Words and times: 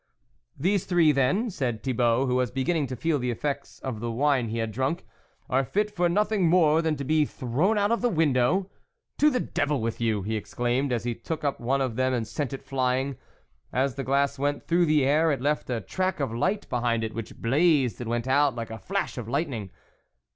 44 0.55 0.63
These 0.63 0.85
three, 0.85 1.11
then," 1.11 1.51
said 1.51 1.83
Thibault, 1.83 2.25
who 2.25 2.33
was 2.33 2.49
beginning 2.49 2.87
to 2.87 2.95
feel 2.95 3.19
the 3.19 3.29
effects 3.29 3.77
of 3.81 3.99
the 3.99 4.09
wine 4.09 4.47
he 4.49 4.57
had 4.57 4.71
drunk, 4.71 5.01
44 5.45 5.55
are 5.59 5.63
fit 5.63 5.91
for 5.95 6.09
nothing 6.09 6.49
more 6.49 6.81
than 6.81 6.95
to 6.95 7.03
be 7.03 7.23
thrown 7.23 7.77
out 7.77 7.91
of 7.91 8.01
window? 8.03 8.67
To 9.19 9.29
the 9.29 9.39
devil 9.39 9.79
with 9.79 10.01
you!" 10.01 10.23
he 10.23 10.35
exclaimed 10.35 10.91
as 10.91 11.03
he 11.03 11.13
took 11.13 11.43
up 11.43 11.59
one 11.59 11.81
of 11.81 11.97
them 11.97 12.15
and 12.15 12.27
sent 12.27 12.51
it 12.51 12.63
flying. 12.63 13.19
As 13.71 13.93
the 13.93 14.03
glass 14.03 14.39
went 14.39 14.63
through 14.63 14.87
the 14.87 15.05
air 15.05 15.31
it 15.31 15.39
left 15.39 15.69
a 15.69 15.79
track 15.81 16.19
of 16.19 16.33
light 16.33 16.67
behind 16.67 17.03
it, 17.03 17.13
which 17.13 17.39
blazed 17.39 18.01
and 18.01 18.09
went 18.09 18.27
out 18.27 18.55
like 18.55 18.71
a 18.71 18.79
flash 18.79 19.19
of 19.19 19.27
lightning. 19.29 19.69